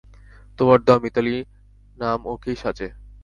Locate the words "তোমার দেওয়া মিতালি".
0.59-1.35